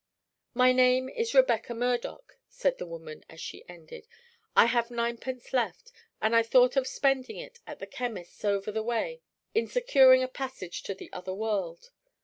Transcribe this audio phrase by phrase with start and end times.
[0.55, 4.07] "My name is Rebecca Murdoch," said the woman, as she ended.
[4.55, 8.71] "I have nine pence left, and I thought of spending it at the chemist's over
[8.71, 9.21] the way
[9.53, 11.91] in securing a passage to the other world.